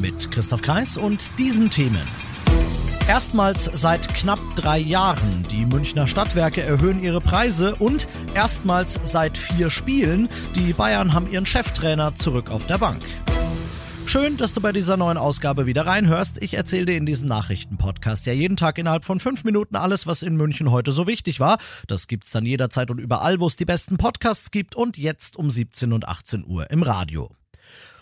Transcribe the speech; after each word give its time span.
Mit 0.00 0.30
Christoph 0.30 0.62
Kreis 0.62 0.96
und 0.96 1.38
diesen 1.38 1.70
Themen. 1.70 2.02
Erstmals 3.08 3.70
seit 3.72 4.14
knapp 4.14 4.38
drei 4.54 4.78
Jahren. 4.78 5.44
Die 5.50 5.64
Münchner 5.64 6.06
Stadtwerke 6.06 6.62
erhöhen 6.62 7.02
ihre 7.02 7.20
Preise 7.20 7.74
und 7.76 8.06
erstmals 8.34 9.00
seit 9.02 9.36
vier 9.38 9.70
Spielen. 9.70 10.28
Die 10.54 10.72
Bayern 10.72 11.14
haben 11.14 11.30
ihren 11.30 11.46
Cheftrainer 11.46 12.14
zurück 12.14 12.50
auf 12.50 12.66
der 12.66 12.78
Bank. 12.78 13.02
Schön, 14.06 14.36
dass 14.36 14.54
du 14.54 14.60
bei 14.60 14.72
dieser 14.72 14.96
neuen 14.96 15.18
Ausgabe 15.18 15.66
wieder 15.66 15.86
reinhörst. 15.86 16.42
Ich 16.42 16.54
erzähle 16.54 16.86
dir 16.86 16.96
in 16.96 17.04
diesem 17.04 17.28
Nachrichtenpodcast 17.28 18.24
ja 18.26 18.32
jeden 18.32 18.56
Tag 18.56 18.78
innerhalb 18.78 19.04
von 19.04 19.20
fünf 19.20 19.44
Minuten 19.44 19.76
alles, 19.76 20.06
was 20.06 20.22
in 20.22 20.36
München 20.36 20.70
heute 20.70 20.92
so 20.92 21.06
wichtig 21.06 21.40
war. 21.40 21.58
Das 21.88 22.06
gibt's 22.06 22.30
dann 22.30 22.46
jederzeit 22.46 22.90
und 22.90 23.00
überall, 23.00 23.40
wo 23.40 23.46
es 23.46 23.56
die 23.56 23.66
besten 23.66 23.98
Podcasts 23.98 24.50
gibt 24.50 24.76
und 24.76 24.96
jetzt 24.96 25.36
um 25.36 25.50
17 25.50 25.92
und 25.92 26.08
18 26.08 26.46
Uhr 26.46 26.70
im 26.70 26.82
Radio. 26.82 27.37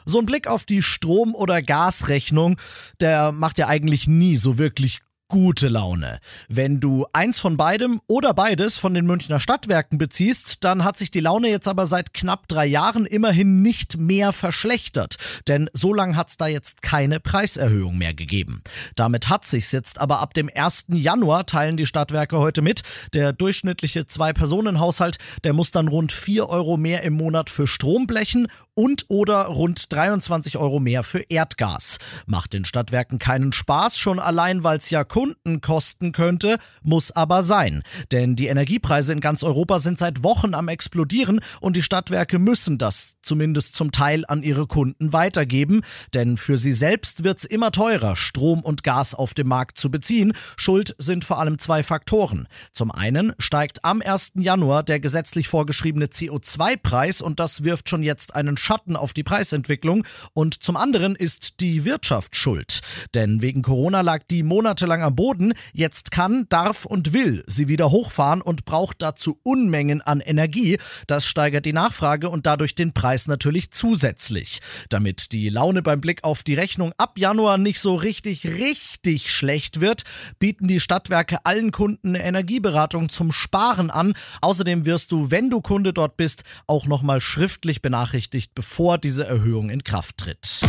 So 0.07 0.21
ein 0.21 0.27
Blick 0.27 0.47
auf 0.47 0.65
die 0.65 0.83
Strom- 0.83 1.35
oder 1.35 1.61
Gasrechnung, 1.63 2.59
der 3.01 3.33
macht 3.33 3.59
ja 3.59 3.67
eigentlich 3.67 4.07
nie 4.07 4.37
so 4.37 4.57
wirklich 4.57 5.01
gute 5.29 5.69
Laune. 5.69 6.21
Wenn 6.49 6.79
du 6.79 7.07
eins 7.13 7.39
von 7.39 7.57
beidem 7.57 8.01
oder 8.07 8.33
beides 8.33 8.79
von 8.79 8.95
den 8.95 9.07
Münchner 9.07 9.41
Stadtwerken 9.41 9.99
beziehst, 9.99 10.63
dann 10.65 10.85
hat 10.85 10.97
sich 10.97 11.11
die 11.11 11.21
Laune 11.21 11.49
jetzt 11.49 11.67
aber 11.67 11.87
seit 11.87 12.15
knapp 12.15 12.47
drei 12.49 12.67
Jahren 12.67 13.07
immerhin 13.07 13.61
nicht 13.63 13.97
mehr 13.97 14.33
verschlechtert. 14.33 15.17
Denn 15.49 15.69
so 15.73 15.93
lange 15.93 16.17
hat 16.17 16.29
es 16.29 16.37
da 16.37 16.47
jetzt 16.47 16.83
keine 16.83 17.19
Preiserhöhung 17.19 17.99
mehr 17.99 18.15
gegeben. 18.15 18.63
Damit 18.95 19.29
hat 19.29 19.45
sich's 19.45 19.73
jetzt 19.73 20.01
aber 20.01 20.21
ab 20.21 20.35
dem 20.35 20.49
1. 20.55 20.87
Januar, 20.89 21.47
teilen 21.47 21.77
die 21.77 21.87
Stadtwerke 21.87 22.39
heute 22.39 22.63
mit, 22.63 22.83
der 23.13 23.33
durchschnittliche 23.33 24.07
Zwei-Personen-Haushalt, 24.07 25.19
der 25.45 25.53
muss 25.53 25.73
dann 25.73 25.89
rund 25.89 26.13
4 26.13 26.49
Euro 26.49 26.77
mehr 26.77 27.03
im 27.03 27.15
Monat 27.15 27.51
für 27.51 27.67
Strom 27.67 28.07
blechen 28.07 28.47
und 28.75 29.07
oder 29.09 29.47
rund 29.47 29.93
23 29.93 30.59
Euro 30.59 30.81
mehr 30.81 31.03
für 31.03 31.21
Erdgas. 31.21 31.99
Macht 32.27 32.53
den 32.53 32.65
Stadtwerken 32.65 33.19
keinen 33.19 33.53
Spaß, 33.53 33.99
schon 33.99 34.19
allein 34.19 34.63
weil 34.63 34.79
es 34.79 34.91
ja 34.91 35.03
Kunden 35.17 35.63
kosten 35.63 36.13
könnte, 36.13 36.59
muss 36.83 37.11
aber 37.11 37.43
sein. 37.43 37.83
Denn 38.13 38.37
die 38.37 38.49
Energiepreise 38.49 39.15
in 39.15 39.21
ganz 39.21 39.45
Europa 39.45 39.79
sind 39.79 39.99
seit 39.99 40.23
Wochen 40.23 40.53
am 40.53 40.69
explodieren 40.69 41.41
und 41.63 41.75
die 41.75 41.83
Stadtwerke 41.83 42.39
müssen 42.39 42.77
das 42.77 43.15
zumindest 43.23 43.75
zum 43.77 43.93
Teil 43.93 44.27
an 44.29 44.43
ihre 44.43 44.67
Kunden 44.67 45.15
weitergeben. 45.15 45.81
Denn 46.13 46.37
für 46.37 46.59
sie 46.59 46.75
selbst 46.75 47.25
wird 47.25 47.39
es 47.39 47.45
immer 47.47 47.73
teurer, 47.73 48.15
Strom 48.15 48.61
und 48.61 48.83
Gas 48.83 49.15
auf 49.15 49.33
dem 49.33 49.49
Markt 49.49 49.79
zu 49.79 49.91
beziehen. 49.91 50.35
Schuld 50.59 50.95
sind 50.99 51.25
vor 51.25 51.41
allem 51.41 51.59
zwei 51.59 51.83
Faktoren. 51.83 52.47
Zum 52.73 52.91
einen 52.91 53.33
steigt 53.39 53.87
am 53.87 54.03
1. 54.03 54.33
Januar 54.35 54.83
der 54.83 55.01
gesetzlich 55.01 55.49
vorgeschriebene 55.49 56.09
CO2-Preis 56.09 57.23
und 57.23 57.41
das 57.41 57.65
wirft 57.65 57.89
schon 57.89 58.03
jetzt 58.03 58.35
einen 58.35 58.59
Schatten 58.59 58.97
auf 58.97 59.15
die 59.15 59.25
Preisentwicklung. 59.25 60.07
Und 60.35 60.63
zum 60.63 60.77
anderen 60.77 61.17
ist 61.17 61.61
die 61.61 61.87
Wirtschaft 61.87 62.37
schuld. 62.37 62.81
Denn 63.15 63.41
wegen 63.41 63.63
Corona 63.63 64.03
lag 64.03 64.23
die 64.31 64.43
monatelang 64.43 65.06
am 65.07 65.17
Boden. 65.17 65.55
Jetzt 65.73 66.11
kann, 66.11 66.47
darf 66.49 66.85
und 66.85 67.13
will 67.13 67.43
sie 67.47 67.69
wieder 67.69 67.91
hochfahren 67.91 68.43
und 68.43 68.65
braucht 68.65 69.01
dazu 69.01 69.39
Unmengen 69.43 70.03
an 70.03 70.21
Energie. 70.21 70.79
Das 71.07 71.27
steigert 71.27 71.65
die 71.65 71.73
Nachfrage 71.73 72.29
und 72.29 72.47
dadurch 72.47 72.75
den 72.75 72.93
Preis 72.93 73.29
natürlich 73.29 73.71
zusätzlich. 73.71 74.61
Damit 74.91 75.33
die 75.33 75.49
Laune 75.49 75.83
beim 75.83 76.01
Blick 76.01 76.25
auf 76.25 76.43
die 76.43 76.55
Rechnung 76.55 76.93
ab 76.99 77.19
Januar 77.19 77.59
nicht 77.59 77.81
so 77.81 77.95
richtig, 77.95 78.45
richtig 78.47 79.33
schlecht 79.33 79.81
wird, 79.81 80.03
bieten 80.39 80.69
die 80.69 80.81
Stadtwerke 80.81 81.39
allen 81.45 81.71
Kunden 81.71 82.17
eine 82.17 82.25
Energieberatung 82.25 83.09
zum 83.09 83.33
Sparen 83.33 83.91
an. 83.91 84.15
Außerdem 84.41 84.85
wirst 84.85 85.13
du, 85.13 85.31
wenn 85.31 85.51
du 85.51 85.61
Kunde 85.61 85.93
dort 85.93 86.17
bist, 86.17 86.43
auch 86.67 86.87
nochmal 86.87 87.21
schriftlich 87.21 87.81
benachrichtigt, 87.81 88.53
bevor 88.55 88.99
diese 88.99 89.27
Erhöhung 89.27 89.71
in 89.71 89.85
Kraft 89.85 90.19
tritt. 90.19 90.61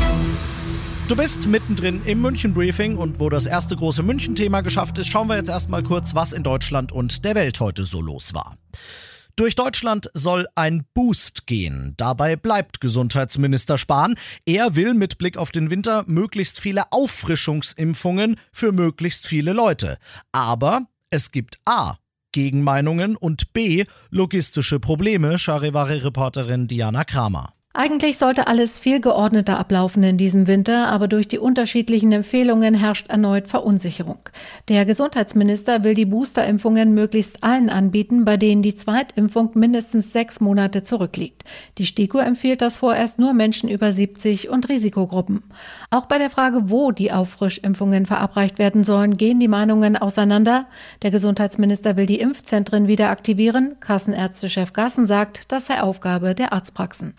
Du 1.08 1.16
bist 1.16 1.48
mittendrin 1.48 2.02
im 2.04 2.22
München 2.22 2.54
Briefing 2.54 2.98
und 2.98 3.22
wo 3.22 3.30
das 3.30 3.46
erste 3.46 3.78
große 3.78 4.04
München-Thema 4.04 4.60
geschafft 4.60 4.98
ist, 4.98 5.08
schauen 5.08 5.30
wir 5.30 5.38
jetzt 5.38 5.48
erstmal 5.48 5.82
kurz, 5.82 6.16
was 6.16 6.34
in 6.34 6.44
Deutschland 6.44 6.92
und 6.92 7.24
der 7.24 7.34
Welt 7.34 7.62
heute 7.62 7.86
so 7.86 8.02
los 8.02 8.34
war. 8.34 8.58
Durch 9.38 9.56
Deutschland 9.56 10.10
soll 10.14 10.48
ein 10.56 10.84
Boost 10.94 11.48
gehen. 11.48 11.94
Dabei 11.96 12.36
bleibt 12.36 12.82
Gesundheitsminister 12.82 13.78
Spahn. 13.78 14.16
Er 14.46 14.76
will 14.76 14.94
mit 14.94 15.18
Blick 15.18 15.38
auf 15.38 15.52
den 15.52 15.70
Winter 15.70 16.04
möglichst 16.08 16.60
viele 16.60 16.92
Auffrischungsimpfungen 16.92 18.36
für 18.52 18.74
möglichst 18.74 19.28
viele 19.28 19.54
Leute. 19.54 20.00
Aber 20.34 20.88
es 21.10 21.32
gibt 21.32 21.58
A. 21.64 21.96
Gegenmeinungen 22.34 23.16
und 23.16 23.54
B. 23.54 23.86
logistische 24.10 24.82
Probleme, 24.82 25.38
Charivari-Reporterin 25.38 26.68
Diana 26.68 27.06
Kramer. 27.06 27.54
Eigentlich 27.80 28.18
sollte 28.18 28.48
alles 28.48 28.80
viel 28.80 29.00
geordneter 29.02 29.60
ablaufen 29.60 30.02
in 30.02 30.18
diesem 30.18 30.48
Winter, 30.48 30.88
aber 30.88 31.08
durch 31.08 31.28
die 31.28 31.38
unterschiedlichen 31.38 32.12
Empfehlungen 32.12 32.74
herrscht 32.74 33.08
erneut 33.08 33.48
Verunsicherung. 33.48 34.18
Der 34.68 34.84
Gesundheitsminister 34.84 35.84
will 35.84 35.94
die 35.94 36.08
Boosterimpfungen 36.08 36.96
möglichst 36.96 37.44
allen 37.44 37.70
anbieten, 37.70 38.26
bei 38.26 38.36
denen 38.36 38.64
die 38.64 38.74
Zweitimpfung 38.74 39.52
mindestens 39.54 40.12
sechs 40.12 40.40
Monate 40.40 40.82
zurückliegt. 40.82 41.44
Die 41.78 41.86
STIKO 41.86 42.18
empfiehlt 42.18 42.64
das 42.64 42.80
vorerst 42.80 43.20
nur 43.20 43.34
Menschen 43.34 43.70
über 43.70 43.94
70 43.94 44.50
und 44.50 44.70
Risikogruppen. 44.70 45.44
Auch 45.92 46.08
bei 46.08 46.18
der 46.18 46.32
Frage, 46.32 46.72
wo 46.72 46.90
die 46.90 47.12
Auffrischimpfungen 47.12 48.08
verabreicht 48.08 48.58
werden 48.58 48.86
sollen, 48.86 49.18
gehen 49.18 49.40
die 49.40 49.48
Meinungen 49.48 49.98
auseinander. 49.98 50.66
Der 51.04 51.12
Gesundheitsminister 51.12 51.96
will 51.96 52.08
die 52.08 52.22
Impfzentren 52.22 52.88
wieder 52.88 53.12
aktivieren. 53.12 53.76
Kassenärztechef 53.82 54.74
Gassen 54.74 55.06
sagt, 55.06 55.52
das 55.52 55.68
sei 55.68 55.80
Aufgabe 55.80 56.34
der 56.34 56.54
Arztpraxen. 56.54 57.14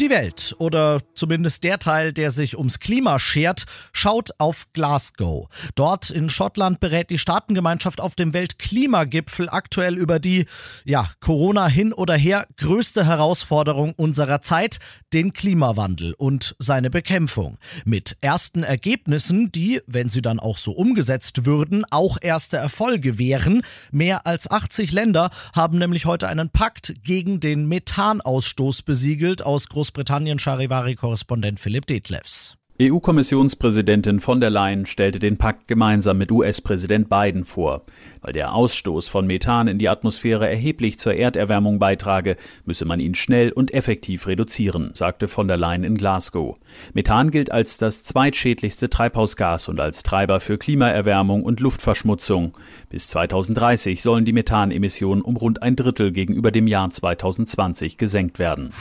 Die 0.00 0.10
Welt, 0.10 0.54
oder 0.58 1.00
zumindest 1.14 1.64
der 1.64 1.80
Teil, 1.80 2.12
der 2.12 2.30
sich 2.30 2.56
ums 2.56 2.78
Klima 2.78 3.18
schert, 3.18 3.64
schaut 3.92 4.30
auf 4.38 4.72
Glasgow. 4.72 5.48
Dort 5.74 6.10
in 6.10 6.30
Schottland 6.30 6.78
berät 6.78 7.10
die 7.10 7.18
Staatengemeinschaft 7.18 8.00
auf 8.00 8.14
dem 8.14 8.32
Weltklimagipfel 8.32 9.48
aktuell 9.48 9.98
über 9.98 10.20
die, 10.20 10.46
ja, 10.84 11.10
Corona 11.18 11.66
hin 11.66 11.92
oder 11.92 12.14
her 12.14 12.46
größte 12.58 13.06
Herausforderung 13.06 13.92
unserer 13.96 14.40
Zeit, 14.40 14.78
den 15.12 15.32
Klimawandel 15.32 16.14
und 16.16 16.54
seine 16.60 16.90
Bekämpfung. 16.90 17.58
Mit 17.84 18.18
ersten 18.20 18.62
Ergebnissen, 18.62 19.50
die, 19.50 19.80
wenn 19.88 20.10
sie 20.10 20.22
dann 20.22 20.38
auch 20.38 20.58
so 20.58 20.70
umgesetzt 20.70 21.44
würden, 21.44 21.84
auch 21.90 22.18
erste 22.20 22.56
Erfolge 22.56 23.18
wären. 23.18 23.62
Mehr 23.90 24.28
als 24.28 24.48
80 24.48 24.92
Länder 24.92 25.30
haben 25.56 25.78
nämlich 25.78 26.06
heute 26.06 26.28
einen 26.28 26.50
Pakt 26.50 26.94
gegen 27.02 27.40
den 27.40 27.66
Methanausstoß 27.66 28.82
besiegelt 28.82 29.42
aus 29.42 29.68
Großbritannien 29.68 29.87
Großbritannien 29.88 30.38
Charivari-Korrespondent 30.38 31.58
Philipp 31.58 31.86
Detlefs. 31.86 32.58
EU-Kommissionspräsidentin 32.80 34.20
von 34.20 34.38
der 34.38 34.50
Leyen 34.50 34.84
stellte 34.84 35.18
den 35.18 35.38
Pakt 35.38 35.66
gemeinsam 35.66 36.18
mit 36.18 36.30
US-Präsident 36.30 37.08
Biden 37.08 37.46
vor. 37.46 37.84
Weil 38.20 38.34
der 38.34 38.52
Ausstoß 38.52 39.08
von 39.08 39.26
Methan 39.26 39.66
in 39.66 39.78
die 39.78 39.88
Atmosphäre 39.88 40.46
erheblich 40.46 40.98
zur 40.98 41.14
Erderwärmung 41.14 41.78
beitrage, 41.78 42.36
müsse 42.66 42.84
man 42.84 43.00
ihn 43.00 43.14
schnell 43.14 43.50
und 43.50 43.72
effektiv 43.72 44.26
reduzieren, 44.26 44.90
sagte 44.92 45.26
von 45.26 45.48
der 45.48 45.56
Leyen 45.56 45.84
in 45.84 45.96
Glasgow. 45.96 46.58
Methan 46.92 47.30
gilt 47.30 47.50
als 47.50 47.78
das 47.78 48.04
zweitschädlichste 48.04 48.90
Treibhausgas 48.90 49.68
und 49.68 49.80
als 49.80 50.02
Treiber 50.02 50.38
für 50.38 50.58
Klimaerwärmung 50.58 51.44
und 51.44 51.60
Luftverschmutzung. 51.60 52.52
Bis 52.90 53.08
2030 53.08 54.02
sollen 54.02 54.26
die 54.26 54.34
Methanemissionen 54.34 55.24
um 55.24 55.38
rund 55.38 55.62
ein 55.62 55.76
Drittel 55.76 56.12
gegenüber 56.12 56.52
dem 56.52 56.66
Jahr 56.66 56.90
2020 56.90 57.96
gesenkt 57.96 58.38
werden. 58.38 58.74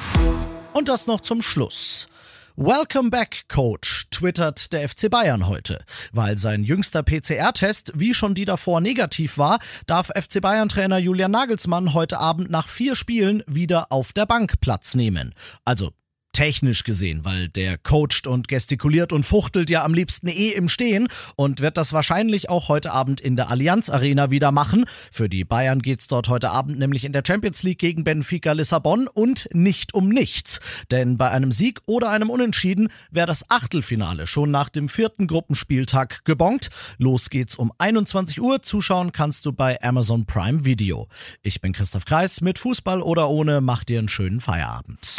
Und 0.78 0.90
das 0.90 1.08
noch 1.08 1.22
zum 1.22 1.42
Schluss. 1.42 2.08
Welcome 2.56 3.10
back, 3.10 3.46
Coach, 3.48 4.06
twittert 4.12 4.72
der 4.72 4.88
FC 4.88 5.10
Bayern 5.10 5.48
heute. 5.48 5.84
Weil 6.12 6.38
sein 6.38 6.64
jüngster 6.64 7.02
PCR-Test 7.02 7.94
wie 7.96 8.14
schon 8.14 8.36
die 8.36 8.46
davor 8.46 8.80
negativ 8.80 9.40
war, 9.40 9.58
darf 9.88 10.10
FC 10.10 10.40
Bayern-Trainer 10.40 11.00
Julian 11.00 11.32
Nagelsmann 11.32 11.96
heute 11.96 12.20
Abend 12.20 12.52
nach 12.52 12.70
vier 12.70 12.96
Spielen 12.96 13.42
wieder 13.48 13.92
auf 13.92 14.14
der 14.14 14.28
Bank 14.28 14.62
Platz 14.62 14.94
nehmen. 14.94 15.34
Also 15.66 15.94
technisch 16.38 16.84
gesehen, 16.84 17.26
weil 17.26 17.50
der 17.50 17.80
coacht 17.80 18.28
und 18.28 18.48
gestikuliert 18.48 19.12
und 19.12 19.24
fuchtelt 19.24 19.72
ja 19.72 19.84
am 19.84 19.96
liebsten 19.96 20.28
eh 20.28 20.50
im 20.50 20.70
Stehen 20.70 21.08
und 21.36 21.62
wird 21.62 21.78
das 21.78 21.94
wahrscheinlich 21.94 22.48
auch 22.48 22.70
heute 22.70 22.92
Abend 22.92 23.20
in 23.20 23.36
der 23.36 23.50
Allianz 23.50 23.90
Arena 23.90 24.30
wieder 24.30 24.52
machen. 24.52 24.86
Für 25.12 25.30
die 25.30 25.44
Bayern 25.46 25.82
geht's 25.82 26.06
dort 26.06 26.30
heute 26.30 26.52
Abend 26.52 26.78
nämlich 26.78 27.06
in 27.06 27.12
der 27.12 27.24
Champions 27.26 27.64
League 27.64 27.80
gegen 27.80 28.04
Benfica 28.04 28.52
Lissabon 28.52 29.08
und 29.08 29.50
nicht 29.52 29.96
um 29.96 30.10
nichts. 30.10 30.60
Denn 30.92 31.18
bei 31.18 31.32
einem 31.32 31.52
Sieg 31.52 31.80
oder 31.88 32.12
einem 32.12 32.30
Unentschieden 32.30 32.90
wäre 33.10 33.26
das 33.26 33.50
Achtelfinale 33.50 34.28
schon 34.28 34.52
nach 34.52 34.70
dem 34.70 34.90
vierten 34.90 35.26
Gruppenspieltag 35.26 36.24
gebongt. 36.24 36.70
Los 37.00 37.32
geht's 37.32 37.56
um 37.56 37.74
21 37.80 38.40
Uhr. 38.40 38.62
Zuschauen 38.62 39.12
kannst 39.12 39.48
du 39.48 39.54
bei 39.54 39.82
Amazon 39.82 40.28
Prime 40.28 40.66
Video. 40.66 41.08
Ich 41.42 41.62
bin 41.62 41.74
Christoph 41.74 42.06
Kreis. 42.06 42.42
Mit 42.42 42.60
Fußball 42.60 43.02
oder 43.02 43.28
ohne, 43.28 43.60
mach 43.60 43.84
dir 43.84 43.98
einen 43.98 44.08
schönen 44.08 44.40
Feierabend. 44.40 45.16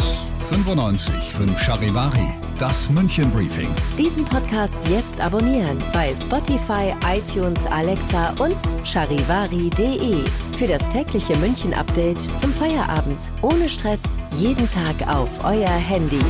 95 0.48 1.14
5 1.14 1.60
Charivari, 1.60 2.26
das 2.58 2.88
München 2.88 3.30
Briefing. 3.30 3.68
Diesen 3.98 4.24
Podcast 4.24 4.76
jetzt 4.88 5.20
abonnieren 5.20 5.78
bei 5.92 6.14
Spotify, 6.14 6.94
iTunes, 7.06 7.64
Alexa 7.66 8.30
und 8.38 8.56
charivari.de. 8.82 10.24
Für 10.56 10.66
das 10.66 10.88
tägliche 10.88 11.36
München 11.36 11.74
Update 11.74 12.18
zum 12.40 12.50
Feierabend. 12.52 13.20
Ohne 13.42 13.68
Stress, 13.68 14.00
jeden 14.38 14.66
Tag 14.70 15.06
auf 15.06 15.44
euer 15.44 15.68
Handy. 15.68 16.24